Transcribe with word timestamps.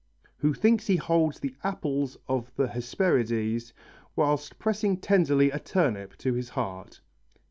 Who 0.37 0.55
thinks 0.55 0.87
he 0.87 0.95
holds 0.95 1.39
the 1.39 1.53
apples 1.63 2.17
of 2.27 2.51
the 2.55 2.67
Hesperides 2.67 3.71
Whilst 4.15 4.57
pressing 4.57 4.97
tenderly 4.97 5.51
a 5.51 5.59
turnip 5.59 6.17
to 6.17 6.33
his 6.33 6.49
heart. 6.49 7.01